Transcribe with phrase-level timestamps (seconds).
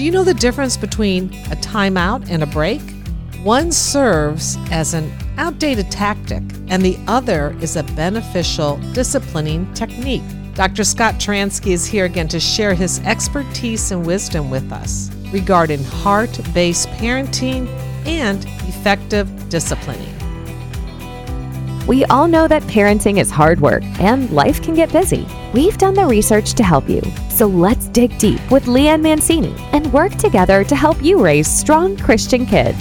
[0.00, 2.80] Do you know the difference between a timeout and a break?
[3.42, 10.22] One serves as an outdated tactic, and the other is a beneficial disciplining technique.
[10.54, 10.84] Dr.
[10.84, 16.40] Scott Turansky is here again to share his expertise and wisdom with us regarding heart
[16.54, 17.68] based parenting
[18.06, 20.19] and effective disciplining.
[21.90, 25.26] We all know that parenting is hard work and life can get busy.
[25.52, 27.02] We've done the research to help you.
[27.30, 31.96] So let's dig deep with Leanne Mancini and work together to help you raise strong
[31.96, 32.78] Christian kids.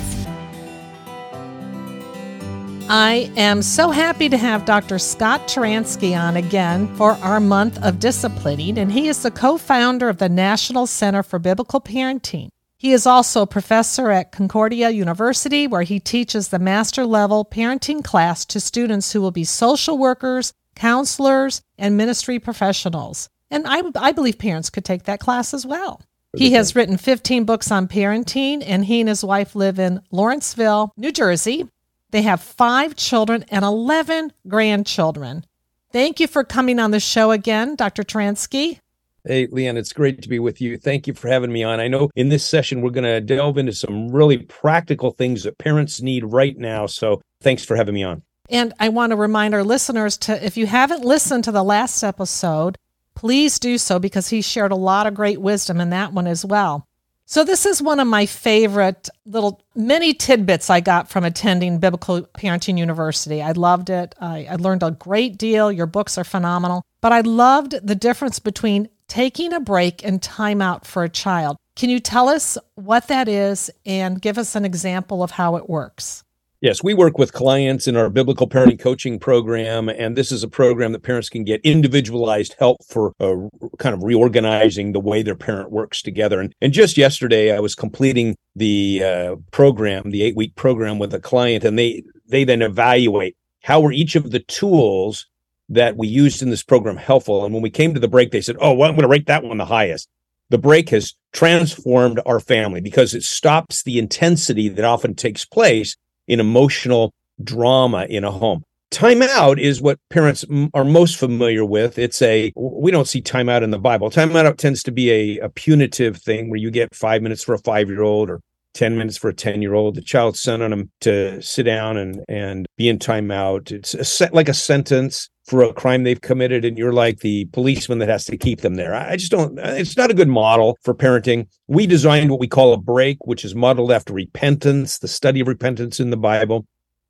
[2.88, 5.00] I am so happy to have Dr.
[5.00, 10.08] Scott Turansky on again for our month of disciplining, and he is the co founder
[10.08, 12.50] of the National Center for Biblical Parenting.
[12.80, 18.02] He is also a professor at Concordia University, where he teaches the master level parenting
[18.02, 23.28] class to students who will be social workers, counselors, and ministry professionals.
[23.52, 26.02] And I, I believe parents could take that class as well.
[26.38, 30.94] He has written 15 books on parenting, and he and his wife live in Lawrenceville,
[30.96, 31.68] New Jersey.
[32.12, 35.46] They have five children and 11 grandchildren.
[35.92, 38.04] Thank you for coming on the show again, Dr.
[38.04, 38.80] Turansky.
[39.26, 40.78] Hey, Leanne, it's great to be with you.
[40.78, 41.80] Thank you for having me on.
[41.80, 45.58] I know in this session, we're going to delve into some really practical things that
[45.58, 46.86] parents need right now.
[46.86, 48.24] So thanks for having me on.
[48.50, 52.02] And I want to remind our listeners to, if you haven't listened to the last
[52.04, 52.78] episode,
[53.14, 56.46] please do so because he shared a lot of great wisdom in that one as
[56.46, 56.88] well.
[57.26, 62.24] So, this is one of my favorite little mini tidbits I got from attending Biblical
[62.24, 63.40] Parenting University.
[63.40, 64.16] I loved it.
[64.20, 65.72] I, I, learned a great deal.
[65.72, 66.84] Your books are phenomenal.
[67.02, 71.58] But I loved the difference between taking a break and time out for a child.
[71.76, 75.70] Can you tell us what that is and give us an example of how it
[75.70, 76.24] works?
[76.62, 80.48] Yes, we work with clients in our biblical parenting coaching program, and this is a
[80.50, 83.36] program that parents can get individualized help for uh,
[83.78, 86.42] kind of reorganizing the way their parent works together.
[86.42, 91.14] And, and just yesterday, I was completing the uh, program, the eight week program with
[91.14, 95.28] a client, and they they then evaluate how were each of the tools
[95.70, 97.46] that we used in this program helpful.
[97.46, 99.28] And when we came to the break, they said, "Oh, well, I'm going to rate
[99.28, 100.10] that one the highest."
[100.50, 105.96] The break has transformed our family because it stops the intensity that often takes place
[106.28, 107.14] in emotional
[107.44, 108.64] drama in a home.
[108.92, 110.44] Timeout is what parents
[110.74, 112.00] are most familiar with.
[112.00, 114.10] It's a, we don't see timeout in the Bible.
[114.10, 117.60] Timeout tends to be a, a punitive thing where you get five minutes for a
[117.60, 118.42] five year old or
[118.74, 119.96] 10 minutes for a 10 year old.
[119.96, 123.72] The child's sent on them to sit down and, and be in timeout.
[123.72, 127.46] It's a set, like a sentence for a crime they've committed, and you're like the
[127.46, 128.94] policeman that has to keep them there.
[128.94, 131.48] I just don't, it's not a good model for parenting.
[131.68, 135.48] We designed what we call a break, which is modeled after repentance, the study of
[135.48, 136.66] repentance in the Bible.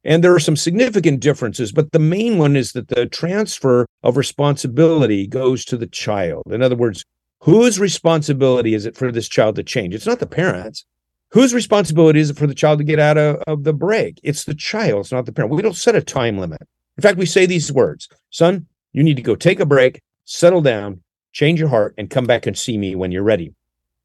[0.05, 4.15] And there are some significant differences, but the main one is that the transfer of
[4.15, 6.43] responsibility goes to the child.
[6.49, 7.03] In other words,
[7.41, 9.93] whose responsibility is it for this child to change?
[9.93, 10.85] It's not the parents.
[11.31, 14.19] Whose responsibility is it for the child to get out of, of the break?
[14.23, 15.53] It's the child, it's not the parent.
[15.53, 16.61] We don't set a time limit.
[16.97, 20.61] In fact, we say these words Son, you need to go take a break, settle
[20.61, 21.01] down,
[21.31, 23.53] change your heart, and come back and see me when you're ready.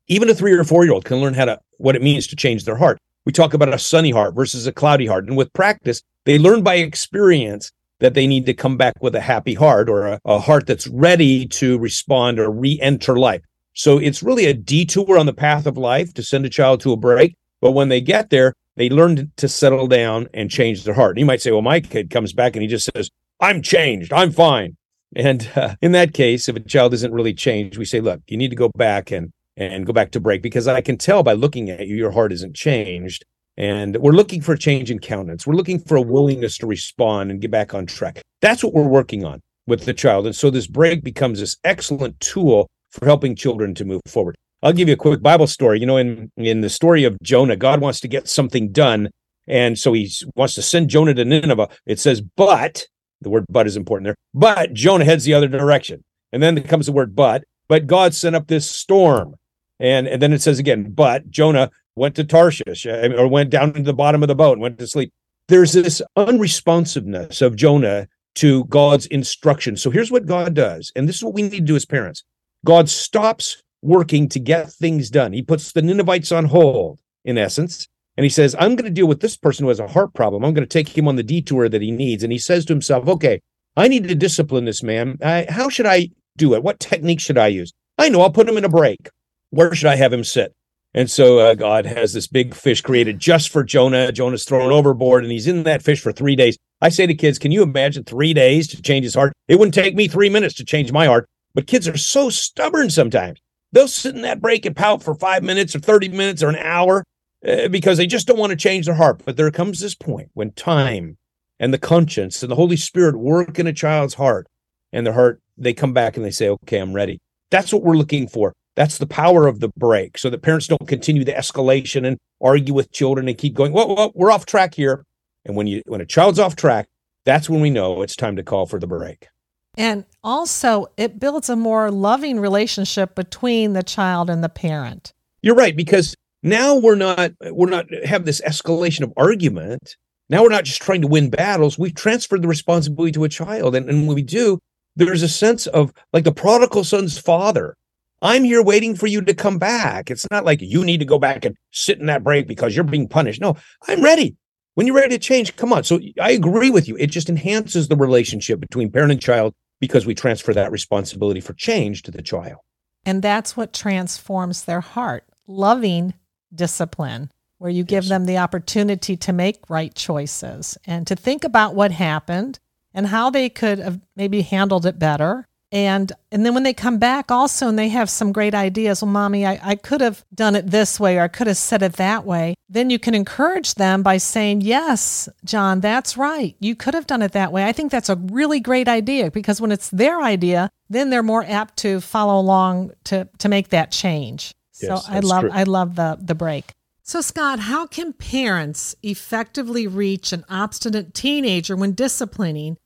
[0.07, 2.37] Even a three or four year old can learn how to what it means to
[2.37, 2.99] change their heart.
[3.25, 5.27] We talk about a sunny heart versus a cloudy heart.
[5.27, 9.21] And with practice, they learn by experience that they need to come back with a
[9.21, 13.43] happy heart or a, a heart that's ready to respond or re enter life.
[13.75, 16.93] So it's really a detour on the path of life to send a child to
[16.93, 17.35] a break.
[17.61, 21.13] But when they get there, they learn to settle down and change their heart.
[21.13, 24.13] And you might say, well, my kid comes back and he just says, I'm changed.
[24.13, 24.77] I'm fine.
[25.17, 28.37] And uh, in that case, if a child isn't really changed, we say, look, you
[28.37, 31.33] need to go back and and go back to break because I can tell by
[31.33, 33.25] looking at you, your heart isn't changed.
[33.57, 35.47] And we're looking for a change in countenance.
[35.47, 38.21] We're looking for a willingness to respond and get back on track.
[38.41, 40.27] That's what we're working on with the child.
[40.27, 44.37] And so this break becomes this excellent tool for helping children to move forward.
[44.63, 45.81] I'll give you a quick Bible story.
[45.81, 49.11] You know, in in the story of Jonah, God wants to get something done,
[49.47, 51.69] and so he wants to send Jonah to Nineveh.
[51.87, 52.87] It says, but
[53.21, 54.17] the word "but" is important there.
[54.33, 56.03] But Jonah heads the other direction,
[56.33, 59.35] and then comes the word "but." But God sent up this storm,
[59.81, 63.73] and and then it says again, but Jonah went to Tarshish uh, or went down
[63.75, 65.13] to the bottom of the boat and went to sleep.
[65.49, 69.77] There's this unresponsiveness of Jonah to God's instruction.
[69.77, 72.25] So here's what God does, and this is what we need to do as parents.
[72.65, 75.33] God stops working to get things done.
[75.33, 79.07] He puts the Ninevites on hold, in essence, and he says, I'm going to deal
[79.07, 80.45] with this person who has a heart problem.
[80.45, 82.23] I'm going to take him on the detour that he needs.
[82.23, 83.41] And he says to himself, okay,
[83.77, 85.19] I need to discipline this man.
[85.23, 86.63] I, how should I do it?
[86.63, 87.73] What technique should I use?
[87.99, 89.09] I know I'll put him in a break.
[89.51, 90.53] Where should I have him sit?
[90.95, 94.13] And so uh, God has this big fish created just for Jonah.
[94.13, 96.57] Jonah's thrown overboard and he's in that fish for three days.
[96.81, 99.33] I say to kids, can you imagine three days to change his heart?
[99.49, 101.27] It wouldn't take me three minutes to change my heart.
[101.55, 103.41] But kids are so stubborn sometimes.
[103.73, 106.57] they'll sit in that break and pout for five minutes or 30 minutes or an
[106.57, 107.05] hour
[107.47, 109.23] uh, because they just don't want to change their heart.
[109.25, 111.17] But there comes this point when time
[111.59, 114.47] and the conscience and the Holy Spirit work in a child's heart
[114.93, 117.21] and their heart, they come back and they say, okay, I'm ready.
[117.51, 118.53] That's what we're looking for.
[118.77, 122.75] That's the power of the break so that parents don't continue the escalation and argue
[122.75, 125.05] with children and keep going, well, well, we're off track here.
[125.45, 126.87] And when you when a child's off track,
[127.25, 129.29] that's when we know it's time to call for the break.
[129.77, 135.13] And also, it builds a more loving relationship between the child and the parent.
[135.43, 139.97] You're right because now we're not we're not have this escalation of argument.
[140.31, 141.79] Now we're not just trying to win battles.
[141.79, 144.59] We've transferred the responsibility to a child, and, and when we do,
[144.97, 147.77] there's a sense of like the prodigal son's father.
[148.23, 150.11] I'm here waiting for you to come back.
[150.11, 152.85] It's not like you need to go back and sit in that break because you're
[152.85, 153.41] being punished.
[153.41, 153.57] No,
[153.87, 154.37] I'm ready.
[154.75, 155.85] When you're ready to change, come on.
[155.85, 156.97] So I agree with you.
[156.97, 161.53] It just enhances the relationship between parent and child because we transfer that responsibility for
[161.55, 162.61] change to the child.
[163.07, 166.15] And that's what transforms their heart loving
[166.55, 168.09] discipline, where you give yes.
[168.09, 172.59] them the opportunity to make right choices and to think about what happened
[172.95, 176.99] and how they could have maybe handled it better and and then when they come
[176.99, 180.55] back also and they have some great ideas well mommy I, I could have done
[180.55, 183.75] it this way or i could have said it that way then you can encourage
[183.75, 186.57] them by saying yes john that's right.
[186.61, 187.65] You could have done it that way.
[187.65, 191.45] I think that's a really great idea because when it's their idea then they're more
[191.45, 194.55] apt to follow along to to make that change.
[194.81, 195.51] Yes, so i love true.
[195.53, 196.73] i love the the break.
[197.07, 202.79] So, Scott, how can parents effectively reach an obstinate teenager when disciplining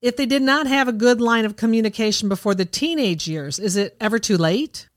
[0.00, 3.76] if they did not have a good line of communication before the teenage years, is
[3.76, 4.88] it ever too late?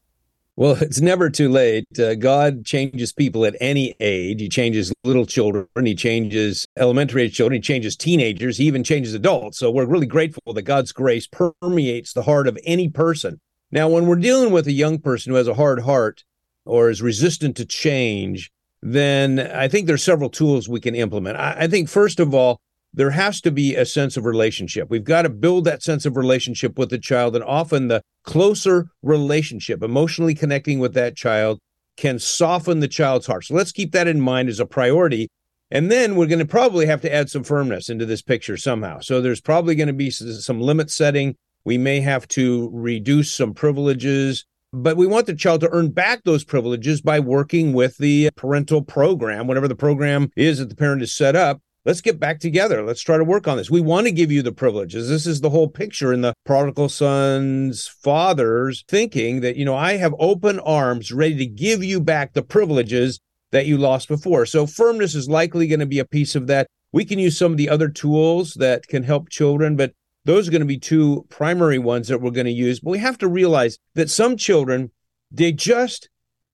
[0.56, 2.00] Well, it's never too late.
[2.00, 4.40] Uh, God changes people at any age.
[4.40, 9.14] He changes little children, he changes elementary age children, he changes teenagers, he even changes
[9.14, 9.58] adults.
[9.58, 13.40] So we're really grateful that God's grace permeates the heart of any person.
[13.72, 16.24] Now, when we're dealing with a young person who has a hard heart
[16.66, 18.52] or is resistant to change,
[18.84, 21.38] then I think there's several tools we can implement.
[21.38, 22.62] I, I think, first of all,
[22.94, 24.90] there has to be a sense of relationship.
[24.90, 27.36] We've got to build that sense of relationship with the child.
[27.36, 31.60] And often the closer relationship, emotionally connecting with that child,
[31.98, 33.46] can soften the child's heart.
[33.46, 35.28] So let's keep that in mind as a priority.
[35.72, 39.00] And then we're going to probably have to add some firmness into this picture somehow.
[39.00, 41.36] So there's probably going to be some limit setting.
[41.66, 46.24] We may have to reduce some privileges, but we want the child to earn back
[46.26, 51.02] those privileges by working with the parental program, whatever the program is that the parent
[51.02, 52.84] has set up let's get back together.
[52.84, 53.70] Let's try to work on this.
[53.70, 55.10] We want to give you the privileges.
[55.10, 59.98] This is the whole picture in the prodigal son's father's thinking that, you know, I
[59.98, 63.20] have open arms ready to give you back the privileges
[63.52, 64.46] that you lost before.
[64.46, 66.68] So firmness is likely going to be a piece of that.
[66.92, 69.94] We can use some of the other tools that can help children, but
[70.26, 72.80] those are going to be two primary ones that we're going to use.
[72.80, 74.92] But we have to realize that some children,
[75.32, 76.10] they just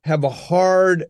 [0.06, 1.06] have a hard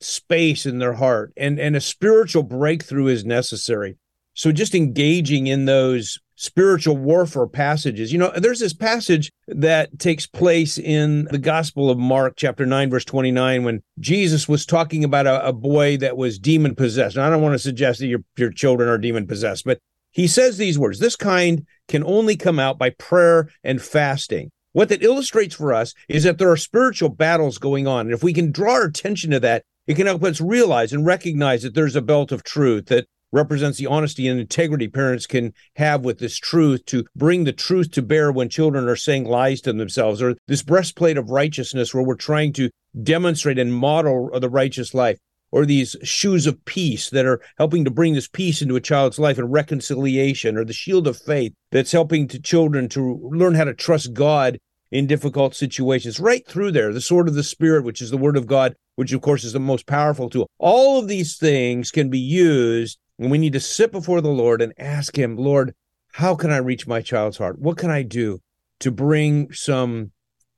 [0.00, 3.96] space in their heart and and a spiritual breakthrough is necessary.
[4.34, 10.26] So just engaging in those spiritual warfare passages you know there's this passage that takes
[10.26, 15.26] place in the gospel of mark chapter 9 verse 29 when jesus was talking about
[15.26, 18.20] a, a boy that was demon possessed and i don't want to suggest that your
[18.38, 19.80] your children are demon possessed but
[20.12, 24.50] he says these words this kind can only come out by prayer and fasting.
[24.72, 28.06] What that illustrates for us is that there are spiritual battles going on.
[28.06, 31.04] And if we can draw our attention to that, it can help us realize and
[31.04, 35.52] recognize that there's a belt of truth that represents the honesty and integrity parents can
[35.74, 39.60] have with this truth to bring the truth to bear when children are saying lies
[39.60, 42.70] to themselves, or this breastplate of righteousness where we're trying to
[43.02, 45.18] demonstrate and model the righteous life,
[45.50, 49.18] or these shoes of peace that are helping to bring this peace into a child's
[49.18, 53.64] life and reconciliation, or the shield of faith that's helping to children to learn how
[53.64, 54.56] to trust God
[54.90, 56.20] in difficult situations.
[56.20, 59.12] Right through there, the sword of the Spirit, which is the word of God, which
[59.12, 60.48] of course is the most powerful tool.
[60.58, 64.62] All of these things can be used and we need to sit before the Lord
[64.62, 65.74] and ask Him, Lord,
[66.14, 67.58] how can I reach my child's heart?
[67.58, 68.40] What can I do
[68.80, 70.12] to bring some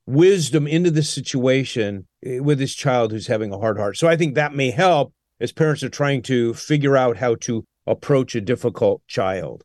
[0.05, 3.97] wisdom into this situation eh, with this child who's having a hard heart?
[3.97, 7.65] So I think that may help as parents are trying to figure out how to
[7.85, 9.63] approach a difficult child.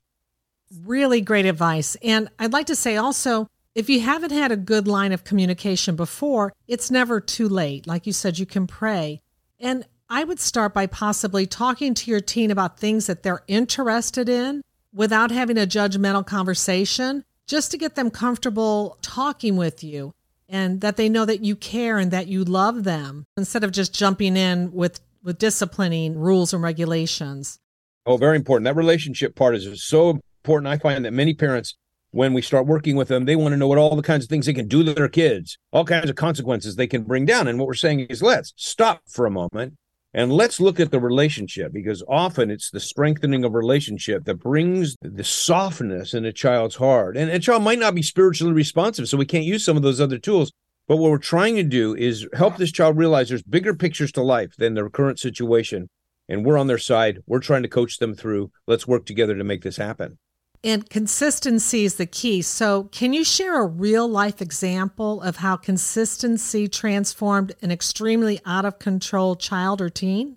[0.82, 1.96] Really great advice.
[2.02, 3.46] And I'd like to say also,
[3.78, 7.86] if you haven't had a good line of communication before, it's never too late.
[7.86, 9.22] Like you said, you can pray.
[9.60, 14.28] And I would start by possibly talking to your teen about things that they're interested
[14.28, 20.12] in without having a judgmental conversation, just to get them comfortable talking with you
[20.48, 23.94] and that they know that you care and that you love them instead of just
[23.94, 27.60] jumping in with, with disciplining rules and regulations.
[28.06, 28.64] Oh, very important.
[28.64, 30.66] That relationship part is so important.
[30.66, 31.76] I find that many parents
[32.10, 34.30] when we start working with them, they want to know what all the kinds of
[34.30, 37.48] things they can do to their kids, all kinds of consequences they can bring down.
[37.48, 39.74] And what we're saying is let's stop for a moment
[40.14, 44.96] and let's look at the relationship because often it's the strengthening of relationship that brings
[45.02, 47.16] the softness in a child's heart.
[47.16, 50.00] And a child might not be spiritually responsive, so we can't use some of those
[50.00, 50.50] other tools.
[50.86, 54.22] But what we're trying to do is help this child realize there's bigger pictures to
[54.22, 55.90] life than their current situation.
[56.30, 57.18] And we're on their side.
[57.26, 58.50] We're trying to coach them through.
[58.66, 60.18] Let's work together to make this happen.
[60.64, 62.42] And consistency is the key.
[62.42, 68.64] So, can you share a real life example of how consistency transformed an extremely out
[68.64, 70.36] of control child or teen?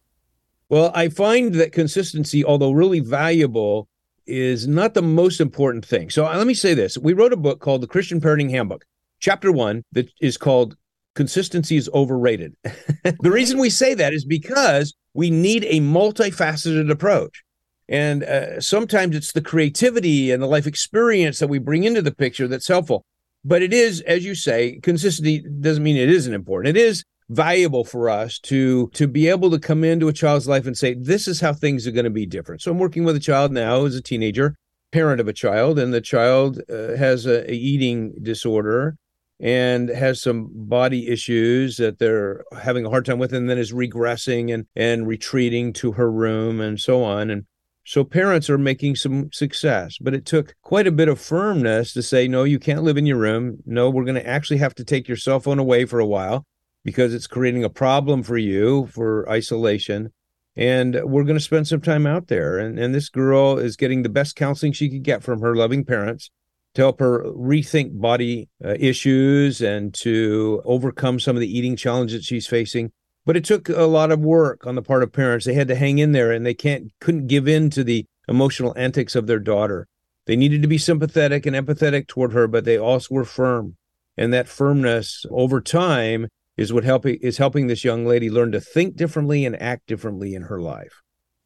[0.69, 3.87] Well, I find that consistency, although really valuable,
[4.27, 6.11] is not the most important thing.
[6.11, 8.85] So, uh, let me say this we wrote a book called The Christian Parenting Handbook,
[9.19, 10.77] chapter one, that is called
[11.15, 12.55] Consistency is Overrated.
[12.63, 17.43] the reason we say that is because we need a multifaceted approach.
[17.87, 22.13] And uh, sometimes it's the creativity and the life experience that we bring into the
[22.13, 23.03] picture that's helpful.
[23.43, 26.77] But it is, as you say, consistency doesn't mean it isn't important.
[26.77, 30.67] It is valuable for us to to be able to come into a child's life
[30.67, 32.61] and say, this is how things are going to be different.
[32.61, 34.55] So I'm working with a child now as a teenager,
[34.91, 38.97] parent of a child, and the child uh, has a, a eating disorder
[39.39, 43.73] and has some body issues that they're having a hard time with and then is
[43.73, 47.45] regressing and and retreating to her room and so on and
[47.83, 52.03] so parents are making some success, but it took quite a bit of firmness to
[52.03, 53.57] say, no, you can't live in your room.
[53.65, 56.45] No, we're going to actually have to take your cell phone away for a while
[56.83, 60.11] because it's creating a problem for you for isolation.
[60.55, 62.59] And we're going to spend some time out there.
[62.59, 65.85] And, and this girl is getting the best counseling she could get from her loving
[65.85, 66.29] parents
[66.75, 72.25] to help her rethink body uh, issues and to overcome some of the eating challenges
[72.25, 72.91] she's facing
[73.25, 75.75] but it took a lot of work on the part of parents they had to
[75.75, 79.39] hang in there and they can't couldn't give in to the emotional antics of their
[79.39, 79.87] daughter
[80.27, 83.75] they needed to be sympathetic and empathetic toward her but they also were firm
[84.17, 88.61] and that firmness over time is what helping is helping this young lady learn to
[88.61, 91.01] think differently and act differently in her life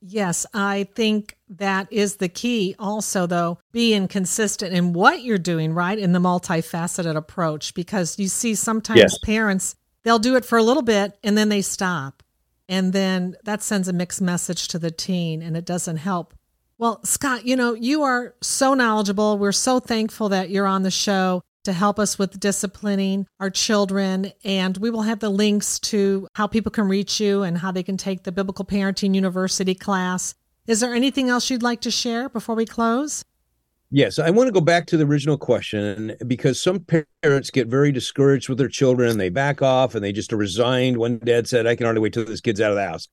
[0.08, 2.75] Yes, I think that is the key.
[2.77, 5.98] Also, though, being consistent in what you're doing, right?
[5.98, 9.17] In the multifaceted approach, because you see sometimes yes.
[9.17, 12.24] parents they'll do it for a little bit and then they stop.
[12.69, 16.33] And then that sends a mixed message to the teen and it doesn't help.
[16.77, 19.38] Well, Scott, you know, you are so knowledgeable.
[19.38, 24.31] We're so thankful that you're on the show to help us with disciplining our children.
[24.43, 27.83] And we will have the links to how people can reach you and how they
[27.83, 30.35] can take the Biblical Parenting University class.
[30.67, 33.24] Is there anything else you'd like to share before we close?
[33.91, 36.85] Yes, I want to go back to the original question because some
[37.21, 39.11] parents get very discouraged with their children.
[39.11, 40.97] and They back off and they just are resigned.
[40.97, 43.07] One dad said, I can hardly wait till this kid's out of the house.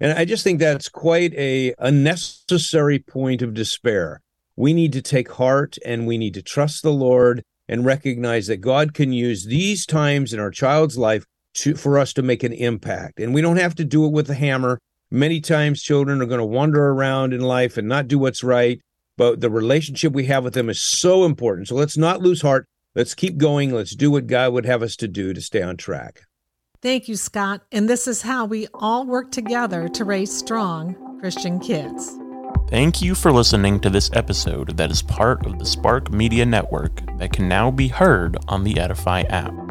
[0.00, 4.20] And I just think that's quite a unnecessary point of despair.
[4.56, 8.58] We need to take heart and we need to trust the Lord and recognize that
[8.58, 12.52] God can use these times in our child's life to, for us to make an
[12.52, 13.20] impact.
[13.20, 14.80] And we don't have to do it with a hammer.
[15.10, 18.80] Many times children are going to wander around in life and not do what's right
[19.16, 21.68] but the relationship we have with them is so important.
[21.68, 22.66] So let's not lose heart.
[22.94, 23.72] Let's keep going.
[23.72, 26.22] Let's do what God would have us to do to stay on track.
[26.82, 27.62] Thank you, Scott.
[27.72, 32.16] And this is how we all work together to raise strong Christian kids.
[32.68, 37.00] Thank you for listening to this episode that is part of the Spark Media Network
[37.18, 39.65] that can now be heard on the Edify app.